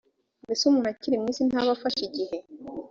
mbese 0.43 0.61
umuntu 0.63 0.87
akiri 0.93 1.21
mu 1.21 1.27
isi 1.31 1.43
ntaba 1.49 1.69
afashe 1.75 2.01
igihe 2.09 2.37